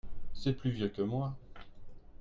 C'est 0.33 0.53
plus 0.57 0.71
vieux 0.71 0.87
que 0.89 1.03
moi. 1.03 1.37